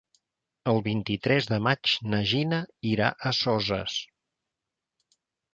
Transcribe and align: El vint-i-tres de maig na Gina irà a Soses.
El 0.71 0.79
vint-i-tres 0.87 1.49
de 1.51 1.59
maig 1.67 1.93
na 2.15 2.21
Gina 2.31 2.63
irà 2.93 3.11
a 3.31 3.35
Soses. 3.43 3.99